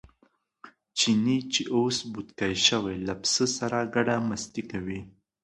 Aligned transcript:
چیني 0.97 1.37
چې 1.53 1.61
اوس 1.75 1.97
بوتکی 2.11 2.53
شوی 2.67 2.97
له 3.07 3.13
پسه 3.21 3.45
سره 3.57 3.77
ګډه 3.95 4.15
مستي 4.29 4.63
کوي. 4.71 4.99